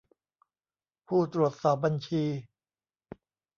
[1.07, 2.23] ผู้ตรวจสอบบัญชี